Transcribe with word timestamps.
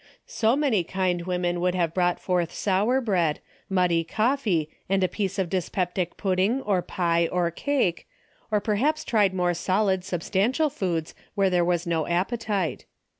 So 0.25 0.55
many 0.55 0.83
kind 0.83 1.27
women 1.27 1.59
would 1.61 1.75
have 1.75 1.93
brought 1.93 2.19
forth 2.19 2.51
sour 2.51 2.99
bread, 3.01 3.39
muddy 3.69 4.03
coffee 4.03 4.67
and 4.89 5.03
a 5.03 5.07
piece 5.07 5.37
of 5.37 5.47
dyspeptic 5.47 6.17
pudding 6.17 6.59
or 6.63 6.81
pie 6.81 7.27
or 7.31 7.51
cake, 7.51 8.07
or. 8.49 8.59
perhaps 8.59 9.03
tried 9.05 9.35
more 9.35 9.53
solid 9.53 10.03
substantial 10.03 10.71
foods 10.71 11.13
where 11.35 11.51
there 11.51 11.63
was 11.63 11.85
no 11.85 12.07
appetite. 12.07 12.85